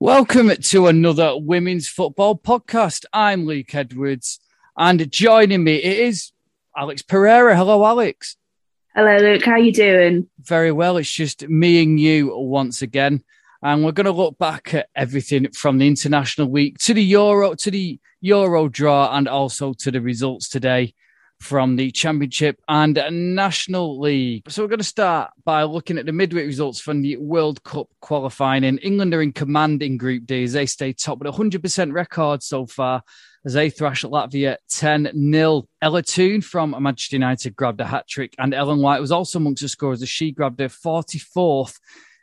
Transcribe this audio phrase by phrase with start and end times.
[0.00, 3.04] Welcome to another women's football podcast.
[3.12, 4.38] I'm Luke Edwards,
[4.76, 6.30] and joining me it is
[6.76, 7.56] Alex Pereira.
[7.56, 8.36] Hello, Alex.
[8.94, 9.44] Hello, Luke.
[9.44, 10.28] How are you doing?
[10.38, 10.98] Very well.
[10.98, 13.24] It's just me and you once again,
[13.60, 17.56] and we're going to look back at everything from the international week to the Euro
[17.56, 20.94] to the Euro draw, and also to the results today
[21.40, 24.50] from the Championship and National League.
[24.50, 27.88] So we're going to start by looking at the midweek results from the World Cup
[28.00, 28.64] qualifying.
[28.64, 31.92] In England are in command in Group D as they stay top with a 100%
[31.92, 33.02] record so far
[33.44, 35.68] as they thrash Latvia 10 0.
[35.80, 39.62] Ella Toone from Manchester United grabbed a hat trick, and Ellen White was also amongst
[39.62, 41.78] the scorers as she grabbed her 44th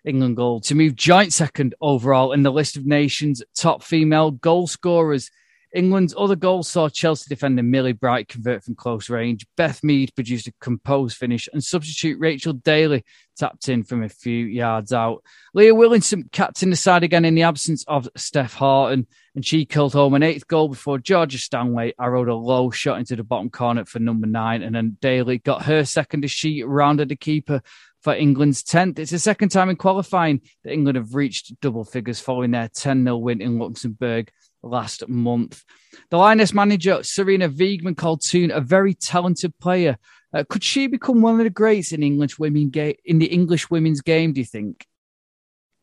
[0.05, 4.67] England goal to move joint second overall in the list of nations' top female goal
[4.67, 5.31] scorers.
[5.75, 9.45] England's other goal saw Chelsea defender Millie Bright convert from close range.
[9.57, 13.03] Beth Mead produced a composed finish, and substitute Rachel Daly
[13.37, 15.21] tapped in from a few yards out.
[15.53, 19.91] Leah Williamson captained the side again in the absence of Steph Houghton, and she killed
[19.91, 23.83] home an eighth goal before Georgia Stanway arrowed a low shot into the bottom corner
[23.83, 27.61] for number nine, and then Daly got her second as she rounded the keeper
[28.01, 28.97] for England's 10th.
[28.97, 33.03] It's the second time in qualifying that England have reached double figures following their 10
[33.03, 34.31] 0 win in Luxembourg
[34.65, 35.63] last month.
[36.09, 39.97] The Lioness manager, Sarina Wiegman, called Toone a very talented player.
[40.33, 43.69] Uh, could she become one of the greats in English women ga- in the English
[43.69, 44.33] women's game?
[44.33, 44.85] Do you think?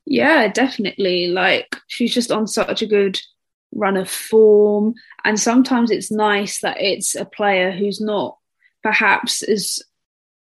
[0.04, 1.28] Yeah, definitely.
[1.28, 3.20] Like she's just on such a good
[3.74, 8.36] run of form, and sometimes it's nice that it's a player who's not
[8.82, 9.80] perhaps as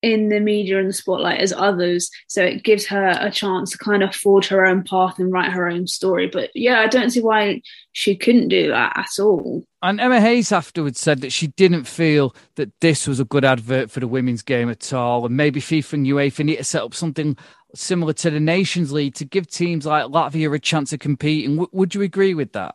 [0.04, 2.10] in the media and the spotlight as others.
[2.26, 5.50] So it gives her a chance to kind of forge her own path and write
[5.50, 6.26] her own story.
[6.26, 9.64] But yeah, I don't see why she couldn't do that at all.
[9.82, 13.90] And Emma Hayes afterwards said that she didn't feel that this was a good advert
[13.90, 15.24] for the women's game at all.
[15.24, 17.34] And maybe FIFA and UEFA need to set up something
[17.74, 21.48] similar to the Nations League to give teams like Latvia a chance to compete.
[21.48, 22.74] And w- would you agree with that?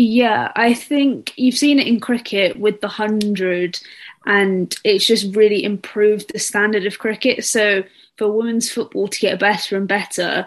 [0.00, 3.80] Yeah, I think you've seen it in cricket with the 100
[4.28, 7.46] and it's just really improved the standard of cricket.
[7.46, 7.82] So
[8.18, 10.46] for women's football to get better and better,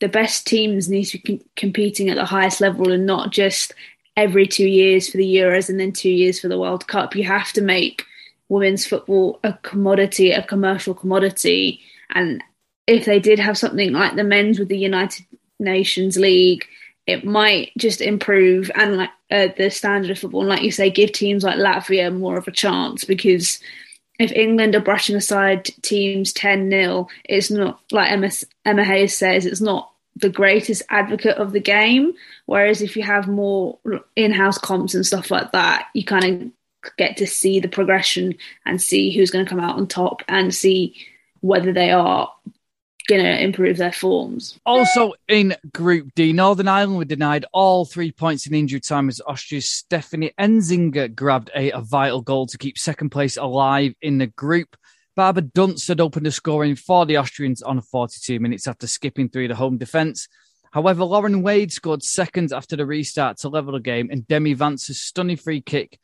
[0.00, 3.72] the best teams need to be competing at the highest level and not just
[4.16, 7.14] every two years for the Euros and then two years for the World Cup.
[7.14, 8.04] You have to make
[8.48, 11.80] women's football a commodity, a commercial commodity.
[12.12, 12.42] And
[12.88, 15.24] if they did have something like the men's with the United
[15.60, 16.66] Nations League,
[17.10, 20.40] it might just improve and like uh, the standard of football.
[20.40, 23.60] And like you say, give teams like Latvia more of a chance because
[24.18, 28.30] if England are brushing aside teams 10 0, it's not like Emma,
[28.64, 32.12] Emma Hayes says, it's not the greatest advocate of the game.
[32.46, 33.78] Whereas if you have more
[34.16, 38.34] in house comps and stuff like that, you kind of get to see the progression
[38.64, 40.96] and see who's going to come out on top and see
[41.40, 42.30] whether they are
[43.08, 44.58] going to improve their forms.
[44.64, 49.20] Also in Group D, Northern Ireland were denied all three points in injury time as
[49.26, 54.26] Austria's Stefanie Enzinger grabbed a, a vital goal to keep second place alive in the
[54.26, 54.76] group.
[55.16, 59.48] Barbara Dunst had opened the scoring for the Austrians on 42 minutes after skipping through
[59.48, 60.28] the home defence.
[60.70, 65.00] However, Lauren Wade scored seconds after the restart to level the game, and Demi Vance's
[65.00, 65.98] stunning free kick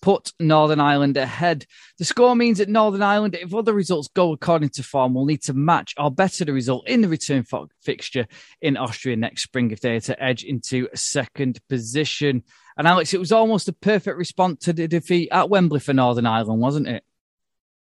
[0.00, 1.66] put Northern Ireland ahead.
[1.98, 5.42] The score means that Northern Ireland, if other results go according to form, will need
[5.42, 7.44] to match or better the result in the return
[7.82, 8.26] fixture
[8.60, 12.42] in Austria next spring if they are to edge into second position.
[12.76, 16.26] And Alex, it was almost a perfect response to the defeat at Wembley for Northern
[16.26, 17.04] Ireland, wasn't it?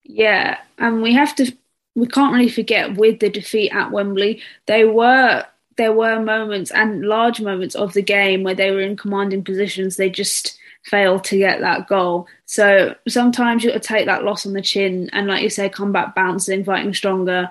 [0.03, 1.51] Yeah, and we have to
[1.95, 5.45] we can't really forget with the defeat at Wembley, they were
[5.77, 9.95] there were moments and large moments of the game where they were in commanding positions.
[9.95, 12.27] They just fail to get that goal.
[12.45, 15.69] So sometimes you got to take that loss on the chin and, like you say,
[15.69, 17.49] come back bouncing, fighting stronger,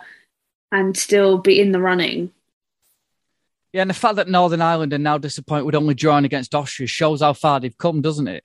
[0.72, 2.32] and still be in the running.
[3.72, 6.86] Yeah, and the fact that Northern Ireland are now disappointed with only drawing against Austria
[6.86, 8.44] shows how far they've come, doesn't it?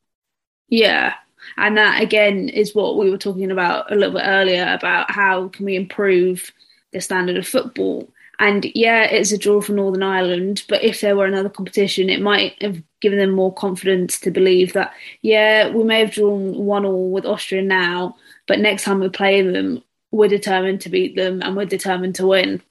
[0.67, 1.13] Yeah.
[1.57, 5.49] And that again is what we were talking about a little bit earlier about how
[5.49, 6.51] can we improve
[6.91, 8.09] the standard of football.
[8.43, 12.21] And yeah, it's a draw for Northern Ireland, but if there were another competition, it
[12.21, 14.91] might have given them more confidence to believe that,
[15.21, 19.41] yeah, we may have drawn one all with Austria now, but next time we play
[19.41, 19.81] them,
[20.11, 22.61] we're determined to beat them and we're determined to win.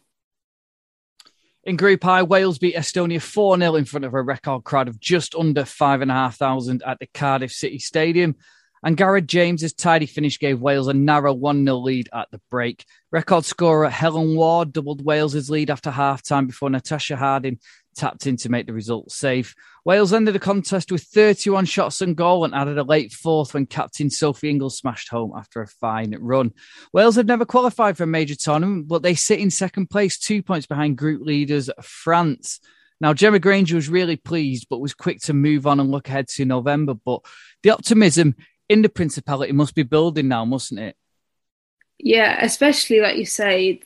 [1.64, 5.00] In Group I, Wales beat Estonia 4 0 in front of a record crowd of
[5.00, 8.36] just under 5,500 at the Cardiff City Stadium.
[8.84, 12.84] And Angharad James's tidy finish gave Wales a narrow 1 0 lead at the break.
[13.12, 17.58] Record scorer Helen Ward doubled Wales' lead after half time before Natasha Harding
[17.94, 19.54] tapped in to make the result safe.
[19.84, 23.66] Wales ended the contest with 31 shots on goal and added a late fourth when
[23.66, 26.52] captain Sophie Ingles smashed home after a fine run.
[26.92, 30.42] Wales have never qualified for a major tournament, but they sit in second place, two
[30.42, 32.60] points behind group leaders France.
[33.00, 36.28] Now, Gemma Grainger was really pleased, but was quick to move on and look ahead
[36.28, 36.94] to November.
[36.94, 37.22] But
[37.64, 38.36] the optimism
[38.68, 40.96] in the Principality must be building now, mustn't it?
[41.98, 43.80] Yeah, especially like you say,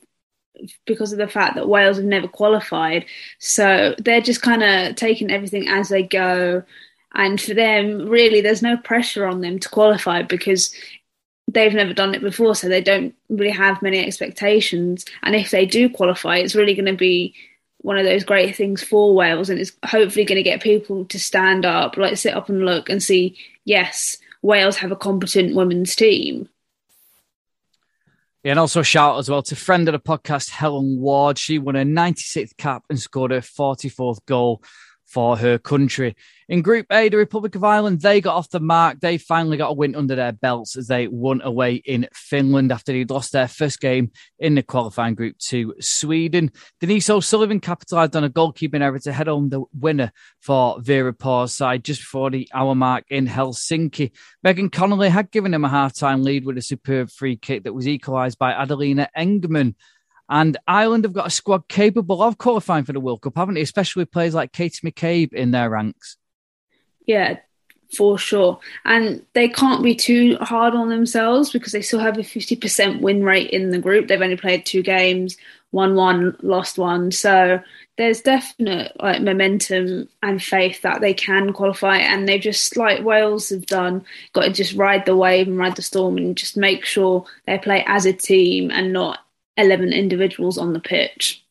[0.87, 3.07] because of the fact that Wales have never qualified.
[3.39, 6.63] So they're just kind of taking everything as they go.
[7.15, 10.75] And for them, really, there's no pressure on them to qualify because
[11.49, 12.55] they've never done it before.
[12.55, 15.05] So they don't really have many expectations.
[15.23, 17.35] And if they do qualify, it's really going to be
[17.79, 19.49] one of those great things for Wales.
[19.49, 22.89] And it's hopefully going to get people to stand up, like sit up and look
[22.89, 26.49] and see, yes, Wales have a competent women's team.
[28.45, 31.37] Yeah, and also shout as well to friend of the podcast, Helen Ward.
[31.37, 34.63] She won her 96th cap and scored her 44th goal
[35.07, 36.17] for her country.
[36.49, 39.01] In Group A, the Republic of Ireland, they got off the mark.
[39.01, 42.93] They finally got a win under their belts as they won away in Finland after
[42.93, 46.53] they'd lost their first game in the qualifying group to Sweden.
[46.81, 51.53] Denise O'Sullivan capitalised on a goalkeeping error to head home the winner for Vera Pauw's
[51.53, 54.13] side just before the hour mark in Helsinki.
[54.45, 57.89] Megan Connolly had given him a half-time lead with a superb free kick that was
[57.89, 59.75] equalised by Adelina Engman.
[60.29, 63.61] And Ireland have got a squad capable of qualifying for the World Cup, haven't they?
[63.61, 66.17] Especially with players like Katie McCabe in their ranks.
[67.07, 67.39] Yeah,
[67.97, 68.59] for sure.
[68.85, 73.23] And they can't be too hard on themselves because they still have a 50% win
[73.23, 74.09] rate in the group.
[74.09, 75.37] They've only played two games,
[75.71, 77.13] won one, lost one.
[77.13, 77.61] So
[77.97, 83.49] there's definite like momentum and faith that they can qualify and they've just like Wales
[83.49, 86.85] have done got to just ride the wave and ride the storm and just make
[86.85, 89.21] sure they play as a team and not
[89.57, 91.45] 11 individuals on the pitch.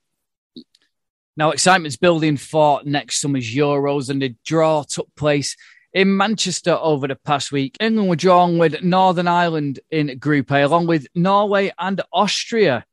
[1.38, 5.58] Now, excitement's building for next summer's Euros, and the draw took place
[5.92, 7.76] in Manchester over the past week.
[7.80, 12.86] England were drawn with Northern Ireland in Group A, along with Norway and Austria.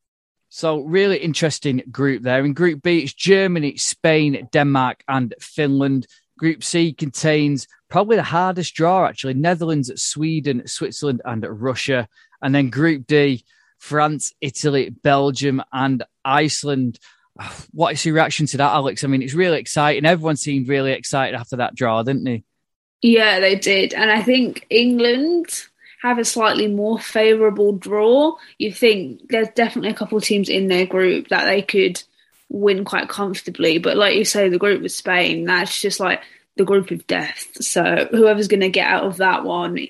[0.48, 2.44] So, really interesting group there.
[2.44, 6.06] In Group B, it's Germany, Spain, Denmark, and Finland.
[6.36, 12.08] Group C contains probably the hardest draw, actually Netherlands, Sweden, Switzerland, and Russia.
[12.42, 13.44] And then Group D,
[13.82, 17.00] France, Italy, Belgium, and Iceland.
[17.36, 19.02] Ah, what is your reaction to that, Alex?
[19.02, 20.06] I mean, it's really exciting.
[20.06, 22.44] Everyone seemed really excited after that draw, didn't they?
[23.00, 23.92] Yeah, they did.
[23.92, 25.46] And I think England
[26.00, 28.36] have a slightly more favourable draw.
[28.56, 32.00] You think there's definitely a couple of teams in their group that they could
[32.48, 33.78] win quite comfortably.
[33.78, 36.22] But like you say, the group with Spain, that's just like
[36.56, 37.48] the group of death.
[37.60, 39.88] So whoever's going to get out of that one,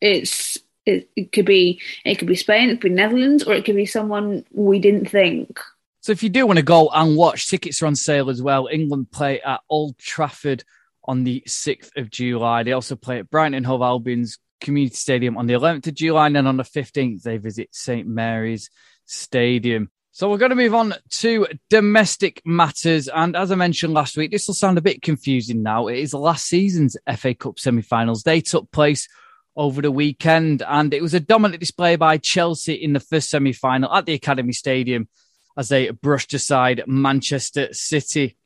[0.00, 0.55] it's
[0.86, 3.76] it, it could be it could be Spain, it could be Netherlands, or it could
[3.76, 5.58] be someone we didn't think.
[6.00, 8.68] So if you do want to go and watch, tickets are on sale as well.
[8.70, 10.62] England play at Old Trafford
[11.04, 12.62] on the 6th of July.
[12.62, 16.26] They also play at Brighton and Hove Albion's Community Stadium on the 11th of July.
[16.26, 18.06] And then on the 15th, they visit St.
[18.06, 18.70] Mary's
[19.04, 19.90] Stadium.
[20.12, 23.08] So we're going to move on to domestic matters.
[23.08, 25.88] And as I mentioned last week, this will sound a bit confusing now.
[25.88, 28.22] It is last season's FA Cup semi finals.
[28.22, 29.08] They took place
[29.56, 30.62] over the weekend.
[30.62, 34.14] And it was a dominant display by Chelsea in the first semi final at the
[34.14, 35.08] Academy Stadium
[35.56, 38.36] as they brushed aside Manchester City.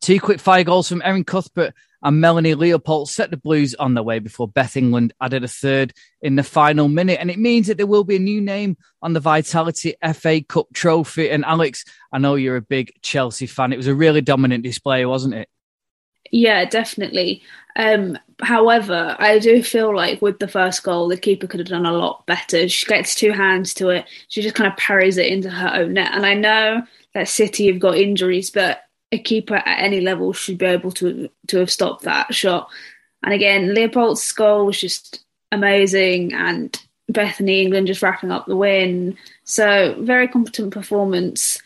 [0.00, 4.04] Two quick fire goals from Erin Cuthbert and Melanie Leupolz set the Blues on their
[4.04, 5.92] way before Beth England added a third
[6.22, 7.18] in the final minute.
[7.20, 10.68] And it means that there will be a new name on the Vitality FA Cup
[10.72, 11.30] trophy.
[11.30, 13.72] And Alex, I know you're a big Chelsea fan.
[13.72, 15.48] It was a really dominant display, wasn't it?
[16.30, 17.42] Yeah, definitely.
[17.76, 21.86] Um, however, I do feel like with the first goal, the keeper could have done
[21.86, 22.68] a lot better.
[22.68, 24.06] She gets two hands to it.
[24.28, 26.12] She just kind of parries it into her own net.
[26.12, 26.82] And I know
[27.14, 28.82] that City have got injuries, but
[29.12, 32.68] a keeper at any level should be able to to have stopped that shot.
[33.22, 39.16] And again, Leupolz's goal was just amazing, and Bethany England just wrapping up the win.
[39.44, 41.60] So very competent performance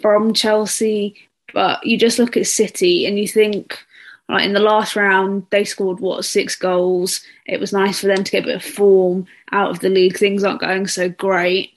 [0.00, 1.16] from Chelsea.
[1.52, 3.84] But you just look at City and you think
[4.30, 7.20] like in the last round, they scored what six goals.
[7.46, 10.16] It was nice for them to get a bit of form out of the league.
[10.16, 11.72] Things aren't going so great,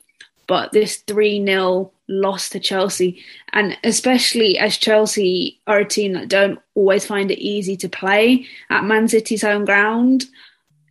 [0.47, 6.27] but this three 0 loss to Chelsea, and especially as Chelsea are a team that
[6.27, 10.25] don't always find it easy to play at Man City's home ground,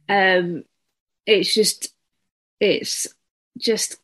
[0.08, 0.64] um,
[1.26, 1.92] it's just
[2.58, 3.06] it's
[3.58, 3.98] just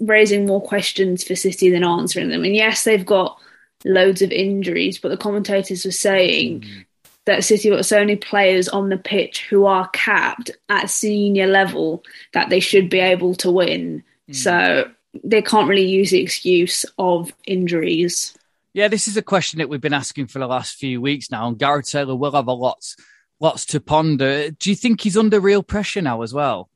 [0.00, 2.44] raising more questions for City than answering them.
[2.44, 3.38] And yes, they've got
[3.84, 6.84] loads of injuries, but the commentators were saying mm
[7.26, 12.04] that City got so many players on the pitch who are capped at senior level
[12.32, 14.04] that they should be able to win.
[14.30, 14.34] Mm.
[14.34, 14.90] So
[15.22, 18.36] they can't really use the excuse of injuries.
[18.72, 21.46] Yeah, this is a question that we've been asking for the last few weeks now,
[21.46, 22.94] and Gareth Taylor will have a lot,
[23.38, 24.50] lots to ponder.
[24.50, 26.68] Do you think he's under real pressure now as well?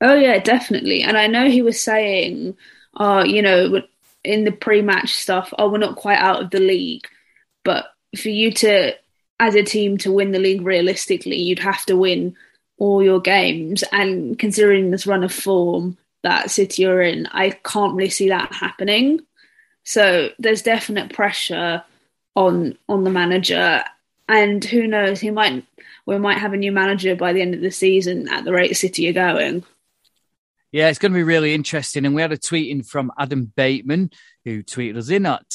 [0.00, 1.02] Oh yeah, definitely.
[1.02, 2.56] And I know he was saying,
[2.96, 3.82] uh, you know,
[4.22, 7.08] in the pre-match stuff, oh, we're not quite out of the league
[7.64, 8.92] But for you to,
[9.40, 12.36] as a team, to win the league realistically, you'd have to win
[12.78, 13.84] all your games.
[13.92, 18.52] And considering this run of form that City are in, I can't really see that
[18.52, 19.20] happening.
[19.84, 21.82] So there's definite pressure
[22.34, 23.82] on on the manager,
[24.28, 25.64] and who knows, he might
[26.06, 28.76] we might have a new manager by the end of the season at the rate
[28.76, 29.64] City are going.
[30.70, 32.04] Yeah, it's going to be really interesting.
[32.04, 34.10] And we had a tweet in from Adam Bateman,
[34.44, 35.48] who tweeted us in at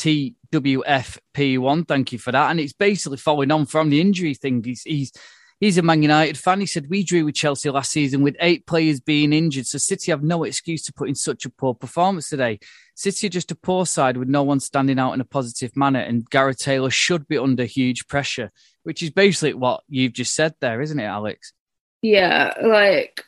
[0.62, 1.88] TWFP1.
[1.88, 2.52] Thank you for that.
[2.52, 4.64] And it's basically following on from the injury thing.
[4.64, 5.12] He's, he's,
[5.60, 6.60] he's a Man United fan.
[6.60, 9.68] He said, We drew with Chelsea last season with eight players being injured.
[9.68, 12.60] So City have no excuse to put in such a poor performance today.
[12.96, 16.00] City are just a poor side with no one standing out in a positive manner.
[16.00, 18.52] And Gareth Taylor should be under huge pressure,
[18.84, 21.54] which is basically what you've just said there, isn't it, Alex?
[22.02, 23.24] Yeah, like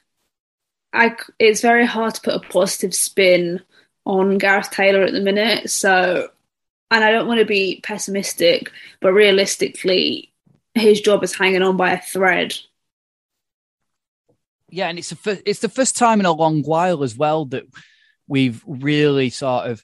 [0.91, 3.61] I, it's very hard to put a positive spin
[4.05, 5.69] on Gareth Taylor at the minute.
[5.69, 6.29] So,
[6.91, 10.31] and I don't want to be pessimistic, but realistically,
[10.73, 12.55] his job is hanging on by a thread.
[14.69, 17.63] Yeah, and it's a, it's the first time in a long while as well that
[18.27, 19.83] we've really sort of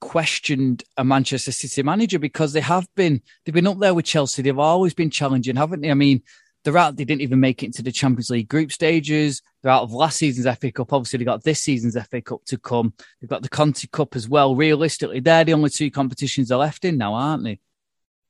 [0.00, 4.42] questioned a Manchester City manager because they have been they've been up there with Chelsea.
[4.42, 5.90] They've always been challenging, haven't they?
[5.90, 6.22] I mean,
[6.64, 6.96] they're out.
[6.96, 9.42] They didn't even make it into the Champions League group stages.
[9.62, 10.92] They're out of last season's FA Cup.
[10.92, 12.92] Obviously, they got this season's FA Cup to come.
[13.20, 14.54] They've got the Conti Cup as well.
[14.54, 17.58] Realistically, they're the only two competitions they're left in now, aren't they?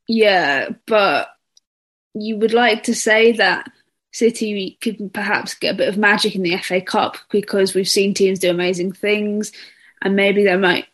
[0.09, 1.29] Yeah, but
[2.15, 3.71] you would like to say that
[4.13, 8.13] City could perhaps get a bit of magic in the FA Cup because we've seen
[8.15, 9.53] teams do amazing things,
[10.03, 10.87] and maybe they might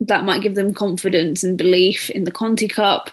[0.00, 3.10] that might give them confidence and belief in the Conti Cup.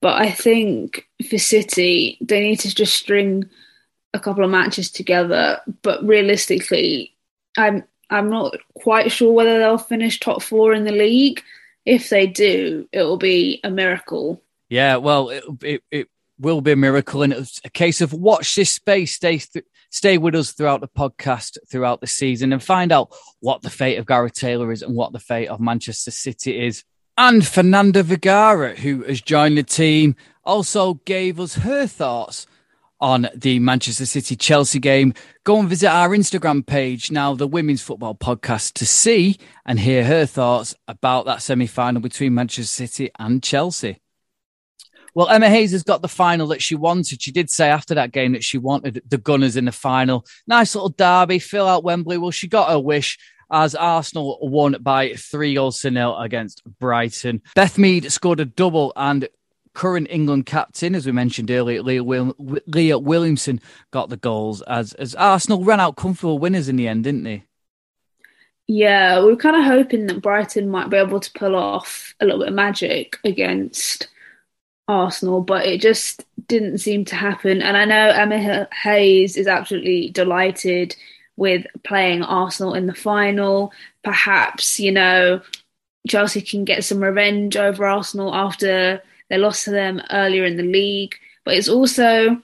[0.00, 3.48] But I think for City, they need to just string
[4.14, 5.60] a couple of matches together.
[5.82, 7.14] But realistically,
[7.56, 11.42] I'm I'm not quite sure whether they'll finish top four in the league.
[11.84, 14.42] If they do, it will be a miracle.
[14.68, 18.54] Yeah, well, it, it, it will be a miracle, and it's a case of watch
[18.54, 22.92] this space, stay th- stay with us throughout the podcast, throughout the season, and find
[22.92, 26.66] out what the fate of Gareth Taylor is and what the fate of Manchester City
[26.66, 26.84] is.
[27.22, 32.46] And Fernanda Vergara, who has joined the team, also gave us her thoughts
[32.98, 35.12] on the Manchester City Chelsea game.
[35.44, 39.36] Go and visit our Instagram page now, the Women's Football Podcast, to see
[39.66, 44.00] and hear her thoughts about that semi final between Manchester City and Chelsea.
[45.14, 47.20] Well, Emma Hayes has got the final that she wanted.
[47.20, 50.24] She did say after that game that she wanted the Gunners in the final.
[50.46, 52.16] Nice little derby, fill out Wembley.
[52.16, 53.18] Well, she got her wish
[53.50, 57.42] as Arsenal won by three goals to nil against Brighton.
[57.54, 59.28] Beth Mead scored a double and
[59.74, 64.92] current England captain, as we mentioned earlier, Leah, Will- Leah Williamson got the goals as,
[64.94, 67.44] as Arsenal ran out comfortable winners in the end, didn't they?
[68.66, 72.24] Yeah, we were kind of hoping that Brighton might be able to pull off a
[72.24, 74.08] little bit of magic against
[74.86, 77.62] Arsenal, but it just didn't seem to happen.
[77.62, 80.94] And I know Emma Hayes is absolutely delighted
[81.40, 83.72] with playing Arsenal in the final.
[84.04, 85.40] Perhaps, you know,
[86.06, 90.62] Chelsea can get some revenge over Arsenal after they lost to them earlier in the
[90.62, 91.14] league.
[91.46, 92.42] But it's also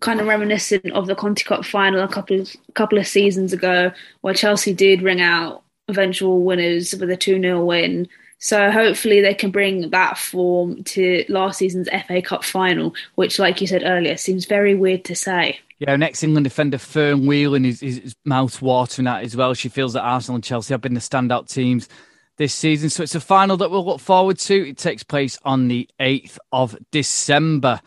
[0.00, 3.90] kind of reminiscent of the Conti Cup final a couple of, couple of seasons ago,
[4.20, 8.06] where Chelsea did ring out eventual winners with a 2 0 win.
[8.38, 13.62] So hopefully they can bring that form to last season's FA Cup final, which, like
[13.62, 15.60] you said earlier, seems very weird to say.
[15.82, 19.52] Yeah, next England defender Fern Whelan is mouth watering that as well.
[19.52, 21.88] She feels that Arsenal and Chelsea have been the standout teams
[22.36, 22.88] this season.
[22.88, 24.68] So it's a final that we'll look forward to.
[24.68, 27.80] It takes place on the 8th of December.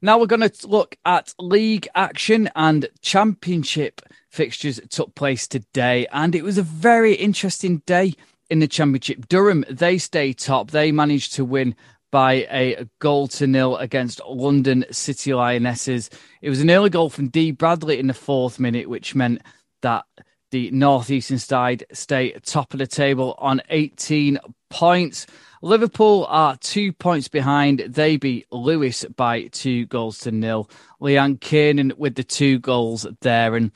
[0.00, 4.00] Now we're going to look at league action and championship
[4.30, 6.06] fixtures took place today.
[6.12, 8.14] And it was a very interesting day
[8.48, 9.26] in the championship.
[9.26, 10.70] Durham, they stay top.
[10.70, 11.74] They managed to win
[12.14, 16.10] by a goal to nil against London City Lionesses.
[16.42, 19.42] It was an early goal from Dee Bradley in the fourth minute, which meant
[19.82, 20.04] that
[20.52, 24.38] the Northeastern side stay top of the table on 18
[24.70, 25.26] points.
[25.60, 27.80] Liverpool are two points behind.
[27.80, 30.70] They beat Lewes by two goals to nil.
[31.00, 33.56] Leanne Kiernan with the two goals there.
[33.56, 33.72] And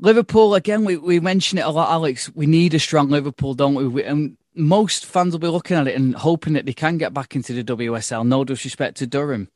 [0.00, 2.28] Liverpool, again, we, we mention it a lot, Alex.
[2.34, 3.86] We need a strong Liverpool, don't we?
[3.86, 7.14] we and most fans will be looking at it and hoping that they can get
[7.14, 8.26] back into the WSL.
[8.26, 9.48] No disrespect to Durham.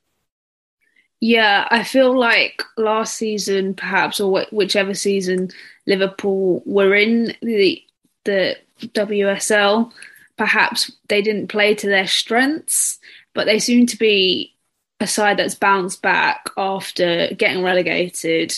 [1.20, 5.50] Yeah, I feel like last season, perhaps, or wh- whichever season
[5.86, 7.82] Liverpool were in the
[8.24, 9.92] the WSL,
[10.36, 12.98] perhaps they didn't play to their strengths,
[13.34, 14.54] but they seem to be
[15.00, 18.52] a side that's bounced back after getting relegated,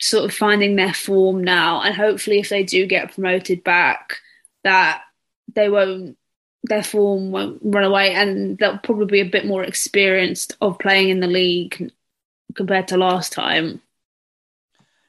[0.00, 4.16] sort of finding their form now, and hopefully, if they do get promoted back,
[4.64, 5.02] that
[5.54, 6.16] they won't
[6.64, 11.08] their form won't run away, and they'll probably be a bit more experienced of playing
[11.08, 11.92] in the league
[12.54, 13.80] compared to last time.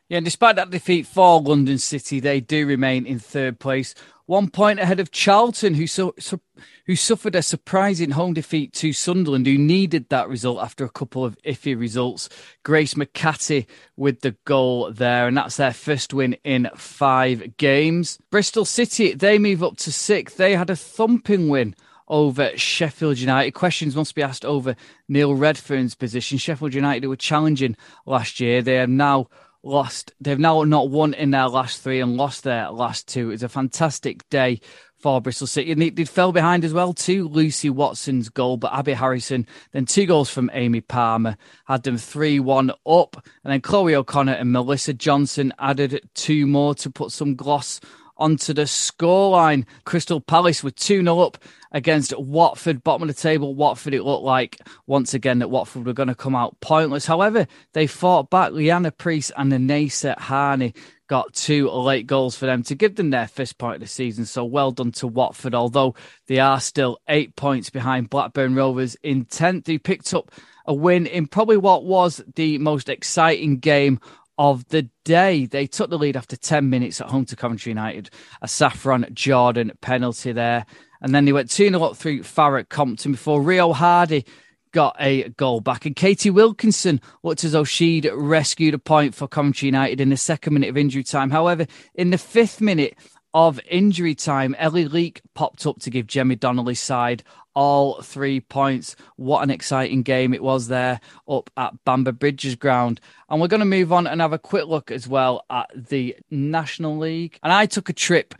[0.09, 3.93] Yeah, and despite that defeat for London City, they do remain in third place,
[4.29, 6.39] one point ahead of Charlton, who so, so,
[6.85, 11.25] who suffered a surprising home defeat to Sunderland, who needed that result after a couple
[11.25, 12.29] of iffy results.
[12.61, 13.65] Grace McCarthy
[13.97, 18.19] with the goal there, and that's their first win in five games.
[18.29, 20.37] Bristol City, they move up to sixth.
[20.37, 21.73] They had a thumping win
[22.07, 23.53] over Sheffield United.
[23.53, 24.75] Questions must be asked over
[25.07, 26.37] Neil Redfern's position.
[26.37, 28.61] Sheffield United were challenging last year.
[28.61, 29.27] They are now
[29.63, 30.13] lost.
[30.19, 33.31] They've now not won in their last three and lost their last two.
[33.31, 34.61] It's a fantastic day
[34.99, 35.71] for Bristol City.
[35.71, 39.85] And they, they, fell behind as well to Lucy Watson's goal, but Abby Harrison, then
[39.85, 43.15] two goals from Amy Palmer, had them 3 1 up.
[43.43, 47.79] And then Chloe O'Connor and Melissa Johnson added two more to put some gloss
[48.19, 49.65] onto the scoreline.
[49.85, 51.37] Crystal Palace with 2 0 up
[51.71, 53.55] against Watford, bottom of the table.
[53.55, 54.57] Watford, it looked like
[54.87, 57.05] once again that Watford were going to come out pointless.
[57.05, 58.51] However, they fought back.
[58.51, 60.73] Liana Priest and Anesa Harney
[61.07, 64.25] got two late goals for them to give them their first point of the season.
[64.25, 65.95] So well done to Watford, although
[66.27, 69.65] they are still eight points behind Blackburn Rovers in 10th.
[69.65, 70.31] They picked up
[70.65, 73.99] a win in probably what was the most exciting game
[74.39, 75.45] of the day.
[75.45, 78.09] They took the lead after 10 minutes at home to Coventry United.
[78.41, 80.65] A Saffron Jordan penalty there.
[81.01, 84.25] And then they went 2 0 up through Farrett Compton before Rio Hardy
[84.71, 85.85] got a goal back.
[85.85, 90.17] And Katie Wilkinson looked as though she'd rescued a point for Coventry United in the
[90.17, 91.31] second minute of injury time.
[91.31, 92.97] However, in the fifth minute
[93.33, 98.95] of injury time, Ellie Leake popped up to give Gemma Donnelly's side all three points.
[99.17, 103.01] What an exciting game it was there up at Bamber Bridges ground.
[103.29, 106.15] And we're going to move on and have a quick look as well at the
[106.31, 107.37] National League.
[107.43, 108.33] And I took a trip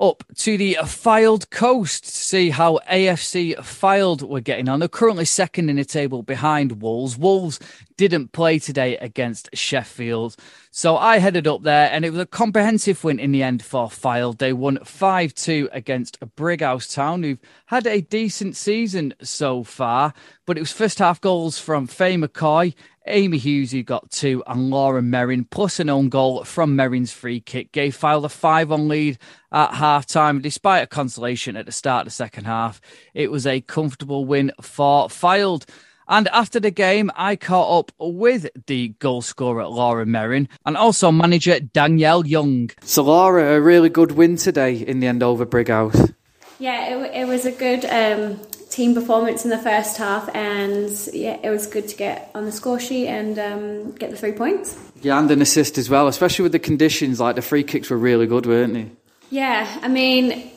[0.00, 4.80] up to the Fylde Coast to see how AFC Fylde were getting on.
[4.80, 7.18] They're currently second in the table behind Wolves.
[7.18, 7.60] Wolves
[7.98, 10.36] didn't play today against Sheffield.
[10.70, 13.88] So I headed up there and it was a comprehensive win in the end for
[13.88, 14.38] Fylde.
[14.38, 20.14] They won 5 2 against Brighouse Town, who've had a decent season so far.
[20.46, 22.74] But it was first half goals from Faye McCoy,
[23.06, 27.40] Amy Hughes, who got two, and Laura Mellin, plus an own goal from Mellin's free
[27.40, 29.18] kick, gave Fylde a 5 on lead
[29.50, 30.40] at half time.
[30.40, 32.80] Despite a consolation at the start of the second half,
[33.14, 35.64] it was a comfortable win for Fylde.
[36.08, 41.12] And after the game, I caught up with the goal scorer, Laura Mellin, and also
[41.12, 42.70] manager Danielle Young.
[42.82, 46.12] So, Laura, a really good win today in the end over Brighouse.
[46.58, 51.38] Yeah, it, it was a good um, team performance in the first half, and yeah,
[51.42, 54.78] it was good to get on the score sheet and um, get the three points.
[55.02, 57.20] Yeah, and an assist as well, especially with the conditions.
[57.20, 58.90] Like the free kicks were really good, weren't they?
[59.30, 60.50] Yeah, I mean,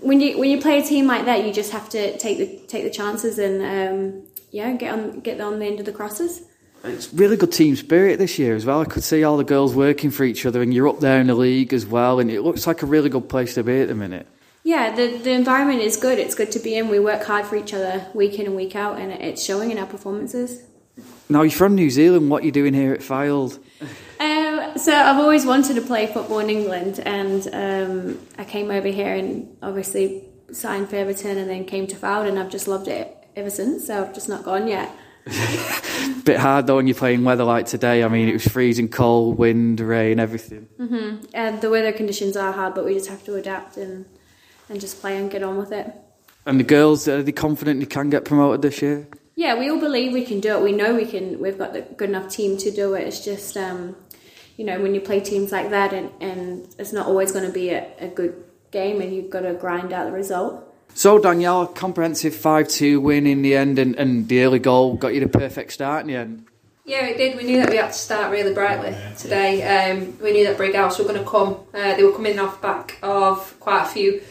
[0.00, 2.46] when you when you play a team like that, you just have to take the
[2.68, 6.42] take the chances and um, yeah, get on get on the end of the crosses.
[6.84, 8.80] It's really good team spirit this year as well.
[8.80, 11.26] I could see all the girls working for each other, and you're up there in
[11.26, 13.88] the league as well, and it looks like a really good place to be at
[13.88, 14.26] the minute.
[14.66, 16.18] Yeah, the the environment is good.
[16.18, 16.88] It's good to be in.
[16.88, 19.78] We work hard for each other week in and week out, and it's showing in
[19.78, 20.60] our performances.
[21.28, 22.30] Now you're from New Zealand.
[22.30, 23.60] What are you doing here at Fylde?
[24.18, 28.88] Um, so I've always wanted to play football in England, and um, I came over
[28.88, 32.88] here and obviously signed for Everton, and then came to Fylde, and I've just loved
[32.88, 33.86] it ever since.
[33.86, 34.90] So I've just not gone yet.
[36.24, 38.02] Bit hard though when you're playing weather like today.
[38.02, 40.66] I mean, it was freezing cold, wind, rain, everything.
[40.80, 41.26] Mm-hmm.
[41.34, 44.06] And the weather conditions are hard, but we just have to adapt and
[44.68, 45.92] and just play and get on with it.
[46.44, 49.08] And the girls, are they confident they can get promoted this year?
[49.34, 50.62] Yeah, we all believe we can do it.
[50.62, 51.38] We know we can.
[51.38, 53.06] We've got the good enough team to do it.
[53.06, 53.96] It's just, um,
[54.56, 57.52] you know, when you play teams like that, and, and it's not always going to
[57.52, 60.62] be a, a good game, and you've got to grind out the result.
[60.94, 65.12] So, Danielle, comprehensive 5 2 win in the end, and, and the early goal got
[65.12, 66.46] you the perfect start in the end.
[66.86, 67.36] Yeah, it did.
[67.36, 69.90] We knew that we had to start really brightly today.
[69.90, 71.58] Um, we knew that Brighouse were going to come.
[71.74, 74.22] Uh, they were coming off back of quite a few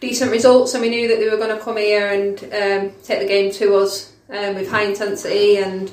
[0.00, 3.20] decent results, and we knew that they were going to come here and um, take
[3.20, 5.58] the game to us um, with high intensity.
[5.58, 5.88] And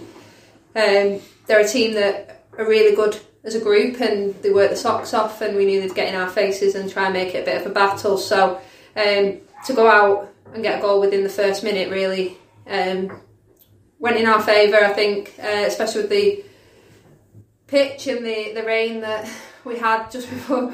[0.75, 4.75] um, they're a team that are really good as a group, and they work the
[4.75, 5.41] socks off.
[5.41, 7.61] And we knew they'd get in our faces and try and make it a bit
[7.61, 8.17] of a battle.
[8.17, 8.61] So
[8.95, 12.37] um, to go out and get a goal within the first minute really
[12.67, 13.19] um,
[13.99, 14.77] went in our favour.
[14.77, 16.43] I think, uh, especially with the
[17.67, 19.29] pitch and the, the rain that
[19.65, 20.73] we had just before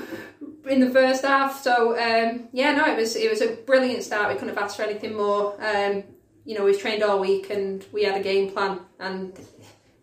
[0.68, 1.62] in the first half.
[1.62, 4.30] So um, yeah, no, it was it was a brilliant start.
[4.30, 5.56] We couldn't have asked for anything more.
[5.64, 6.04] Um,
[6.46, 9.34] you know, we've trained all week and we had a game plan and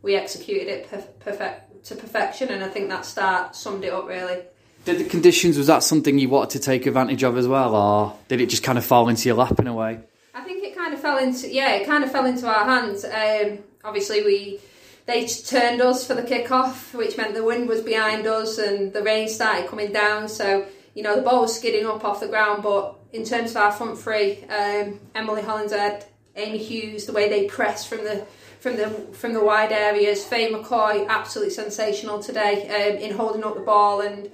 [0.03, 2.49] we executed it perfect to perfection.
[2.49, 4.43] And I think that start summed it up really.
[4.85, 8.17] Did the conditions, was that something you wanted to take advantage of as well, or
[8.29, 10.01] did it just kind of fall into your lap in a way?
[10.35, 13.05] I think it kind of fell into yeah, it kind of fell into our hands.
[13.05, 14.61] Um, obviously, we
[15.09, 19.03] they turned us for the kick-off, which meant the wind was behind us and the
[19.03, 20.29] rain started coming down.
[20.29, 22.63] So you know the ball was skidding up off the ground.
[22.63, 26.05] But in terms of our front three, um, Emily Hollinshead,
[26.37, 28.27] Amy Hughes, the way they pressed from the
[28.61, 33.55] from the from the wide areas, Faye McCoy, absolutely sensational today um, in holding up
[33.55, 34.31] the ball and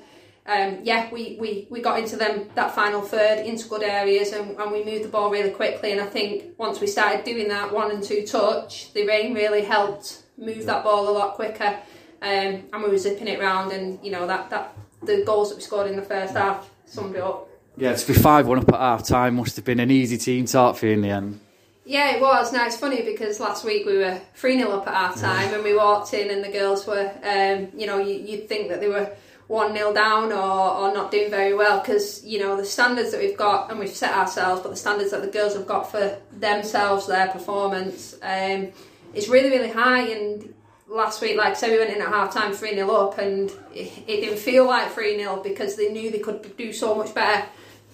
[0.46, 4.58] um, yeah, we, we, we got into them that final third into good areas and,
[4.58, 5.92] and we moved the ball really quickly.
[5.92, 9.62] And I think once we started doing that one and two touch, the rain really
[9.62, 11.79] helped move that ball a lot quicker.
[12.23, 15.57] Um, and we were zipping it round, and you know that, that the goals that
[15.57, 17.49] we scored in the first half summed it up.
[17.77, 20.47] Yeah, to be five one up at half time must have been an easy team
[20.47, 21.40] talk for you in the end.
[21.85, 22.53] Yeah, it was.
[22.53, 25.62] Now it's funny because last week we were 3 0 up at half time and
[25.62, 28.88] we walked in and the girls were, um, you know, you, you'd think that they
[28.88, 29.14] were
[29.49, 33.20] 1 0 down or, or not doing very well because, you know, the standards that
[33.20, 36.18] we've got and we've set ourselves, but the standards that the girls have got for
[36.33, 38.68] themselves, their performance, um,
[39.14, 40.09] is really, really high.
[40.09, 40.55] And
[40.88, 43.92] last week, like said, we went in at half time 3 0 up and it,
[44.07, 47.46] it didn't feel like 3 0 because they knew they could do so much better.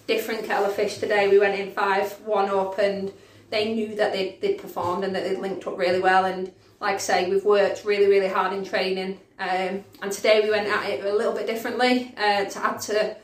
[0.06, 1.28] Different kettle of fish today.
[1.28, 3.12] We went in 5 1 up and
[3.50, 6.24] they knew that they'd, they'd performed and that they'd linked up really well.
[6.24, 9.20] And like I say, we've worked really, really hard in training.
[9.38, 13.16] Um, and today we went at it a little bit differently uh, to add to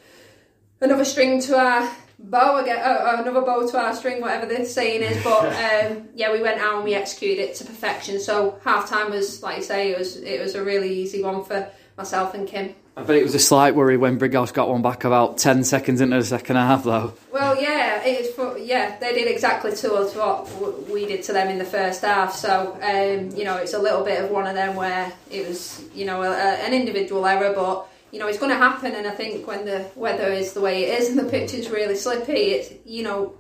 [0.80, 5.02] another string to our bow, again, uh, another bow to our string, whatever the saying
[5.02, 5.22] is.
[5.22, 5.46] But
[5.92, 8.20] um, yeah, we went out and we executed it to perfection.
[8.20, 11.44] So half time was, like I say, it was it was a really easy one
[11.44, 12.74] for myself and Kim.
[12.98, 16.00] I bet it was a slight worry when Brighouse got one back about 10 seconds
[16.00, 17.12] into the second half, though.
[17.30, 21.48] Well, yeah, it's for, yeah, they did exactly to us what we did to them
[21.48, 22.34] in the first half.
[22.34, 25.84] So, um, you know, it's a little bit of one of them where it was,
[25.94, 28.94] you know, a, a, an individual error, but you know, it's going to happen.
[28.94, 31.68] And I think when the weather is the way it is and the pitch is
[31.68, 33.34] really slippy, it's you know,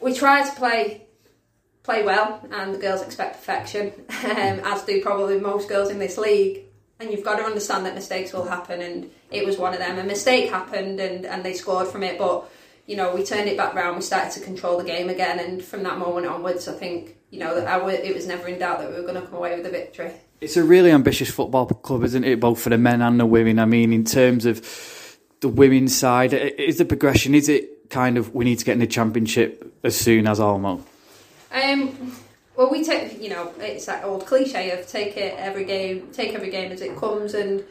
[0.00, 1.06] we try to play
[1.84, 3.92] play well, and the girls expect perfection,
[4.24, 6.64] um, as do probably most girls in this league
[6.98, 9.98] and you've got to understand that mistakes will happen and it was one of them
[9.98, 12.48] a mistake happened and, and they scored from it but
[12.86, 15.62] you know we turned it back round we started to control the game again and
[15.62, 18.78] from that moment onwards I think you know that I, it was never in doubt
[18.78, 21.66] that we were going to come away with a victory it's a really ambitious football
[21.66, 25.18] club isn't it both for the men and the women I mean in terms of
[25.40, 28.80] the women's side is the progression is it kind of we need to get in
[28.80, 30.86] the championship as soon as almost
[31.52, 32.14] um
[32.56, 36.34] well, we take you know it's that old cliche of take it every game, take
[36.34, 37.64] every game as it comes, and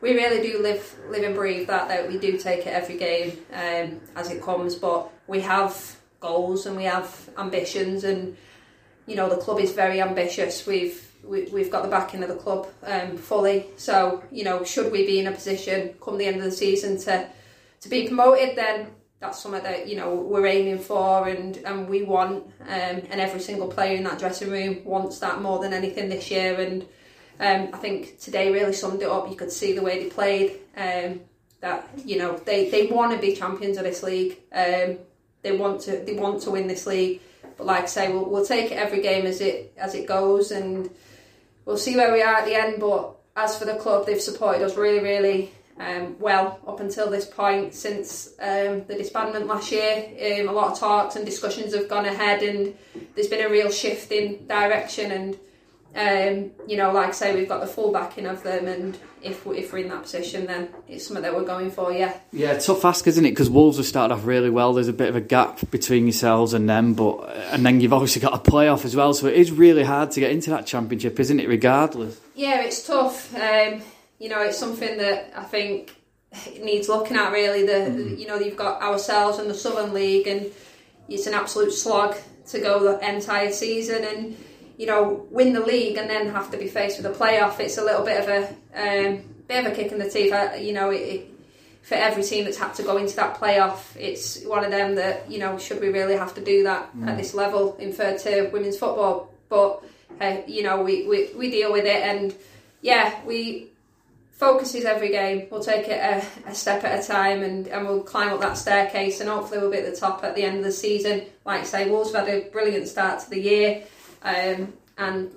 [0.00, 3.36] we really do live live and breathe that that we do take it every game
[3.52, 4.74] um, as it comes.
[4.74, 8.36] But we have goals and we have ambitions, and
[9.06, 10.66] you know the club is very ambitious.
[10.66, 13.66] We've we, have we have got the backing of the club um, fully.
[13.76, 16.98] So you know, should we be in a position come the end of the season
[17.00, 17.28] to
[17.80, 18.88] to be promoted, then
[19.20, 22.44] that's something that you know we're aiming for and and we want.
[22.62, 26.30] Um, and every single player in that dressing room wants that more than anything this
[26.30, 26.58] year.
[26.60, 26.82] And
[27.38, 29.28] um, I think today really summed it up.
[29.30, 31.20] You could see the way they played um,
[31.60, 34.38] that you know they, they want to be champions of this league.
[34.52, 34.98] Um,
[35.42, 37.20] they want to they want to win this league.
[37.56, 40.50] But like I say we'll, we'll take it every game as it as it goes.
[40.50, 40.90] And
[41.70, 44.60] we'll see where we are at the end but as for the club they've supported
[44.62, 50.40] us really really um, well up until this point since um, the disbandment last year.
[50.40, 52.76] Um, a lot of talks and discussions have gone ahead, and
[53.14, 55.10] there's been a real shift in direction.
[55.10, 55.38] And
[55.94, 59.44] um, you know, like I say, we've got the full backing of them, and if
[59.44, 61.92] we, if we're in that position, then it's something that we're going for.
[61.92, 62.16] Yeah.
[62.32, 63.30] Yeah, tough ask, isn't it?
[63.30, 64.72] Because Wolves have started off really well.
[64.72, 68.22] There's a bit of a gap between yourselves and them, but and then you've obviously
[68.22, 69.12] got a playoff as well.
[69.14, 71.48] So it is really hard to get into that championship, isn't it?
[71.48, 72.20] Regardless.
[72.36, 73.34] Yeah, it's tough.
[73.34, 73.82] Um,
[74.20, 75.96] you know, it's something that I think
[76.62, 77.66] needs looking at really.
[77.66, 78.18] The mm.
[78.18, 80.46] you know you've got ourselves and the Southern League, and
[81.08, 82.16] it's an absolute slog
[82.48, 84.36] to go the entire season and
[84.80, 87.60] you know win the league and then have to be faced with a playoff.
[87.60, 90.32] It's a little bit of a um, bit of a kick in the teeth.
[90.32, 91.30] I, you know, it, it,
[91.82, 95.30] for every team that's had to go into that playoff, it's one of them that
[95.30, 97.06] you know should we really have to do that mm.
[97.06, 99.30] at this level in third tier women's football?
[99.50, 99.84] But
[100.18, 102.34] uh, you know we, we we deal with it and
[102.80, 103.66] yeah we
[104.32, 105.46] focuses every game.
[105.50, 108.56] We'll take it a, a, step at a time and, and we'll climb up that
[108.56, 111.24] staircase and hopefully we'll be at the top at the end of the season.
[111.44, 113.84] Like I say, Wolves have had a brilliant start to the year
[114.22, 115.30] um, and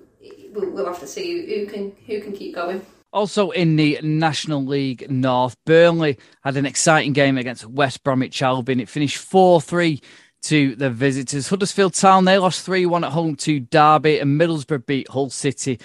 [0.53, 2.85] we'll, we'll have to see who, can who can keep going.
[3.11, 8.79] Also in the National League North, Burnley had an exciting game against West Bromwich Albion.
[8.79, 10.01] It finished 4 3
[10.43, 11.47] to the visitors.
[11.49, 15.79] Huddersfield Town, they lost 3 1 at home to Derby, and Middlesbrough beat Hull City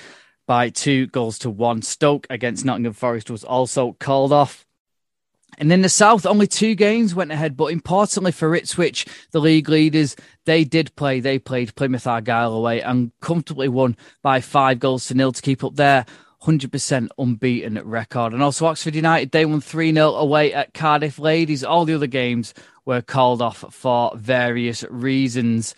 [0.46, 1.82] by two goals to one.
[1.82, 4.64] Stoke against Nottingham Forest was also called off.
[5.58, 9.68] And in the south, only two games went ahead, but importantly for Ipswich, the league
[9.68, 10.14] leaders,
[10.46, 11.18] they did play.
[11.18, 15.64] They played Plymouth Argyle away and comfortably won by five goals to nil to keep
[15.64, 16.06] up their
[16.42, 18.32] 100% unbeaten record.
[18.32, 21.64] And also Oxford United, they won 3 0 away at Cardiff Ladies.
[21.64, 25.74] All the other games were called off for various reasons.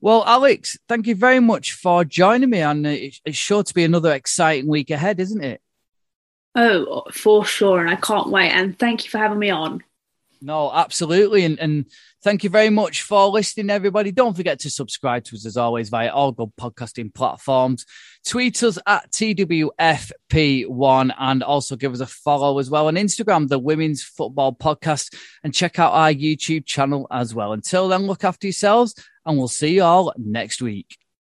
[0.00, 2.58] Well, Alex, thank you very much for joining me.
[2.58, 2.90] And uh,
[3.24, 5.62] it's sure to be another exciting week ahead, isn't it?
[6.54, 7.80] Oh, for sure.
[7.80, 8.50] And I can't wait.
[8.50, 9.82] And thank you for having me on.
[10.42, 11.44] No, absolutely.
[11.44, 11.86] And, and
[12.24, 14.10] thank you very much for listening, everybody.
[14.10, 17.86] Don't forget to subscribe to us as always via all good podcasting platforms.
[18.26, 23.58] Tweet us at TWFP1 and also give us a follow as well on Instagram, the
[23.58, 27.52] Women's Football Podcast, and check out our YouTube channel as well.
[27.52, 30.98] Until then, look after yourselves and we'll see you all next week.